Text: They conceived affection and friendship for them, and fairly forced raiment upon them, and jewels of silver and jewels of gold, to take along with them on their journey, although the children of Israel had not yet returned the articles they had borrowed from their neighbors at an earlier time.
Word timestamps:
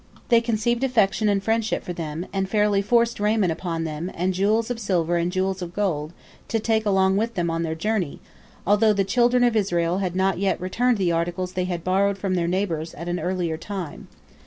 They 0.29 0.41
conceived 0.41 0.83
affection 0.83 1.29
and 1.29 1.43
friendship 1.43 1.83
for 1.83 1.93
them, 1.93 2.25
and 2.33 2.49
fairly 2.49 2.81
forced 2.81 3.19
raiment 3.19 3.51
upon 3.51 3.83
them, 3.83 4.09
and 4.15 4.33
jewels 4.33 4.71
of 4.71 4.79
silver 4.79 5.15
and 5.17 5.31
jewels 5.31 5.61
of 5.61 5.75
gold, 5.75 6.11
to 6.47 6.59
take 6.59 6.87
along 6.87 7.17
with 7.17 7.35
them 7.35 7.51
on 7.51 7.61
their 7.61 7.75
journey, 7.75 8.19
although 8.65 8.93
the 8.93 9.03
children 9.03 9.43
of 9.43 9.55
Israel 9.55 9.99
had 9.99 10.15
not 10.15 10.39
yet 10.39 10.59
returned 10.59 10.97
the 10.97 11.11
articles 11.11 11.53
they 11.53 11.65
had 11.65 11.83
borrowed 11.83 12.17
from 12.17 12.33
their 12.33 12.47
neighbors 12.47 12.95
at 12.95 13.09
an 13.09 13.19
earlier 13.19 13.57
time. 13.57 14.07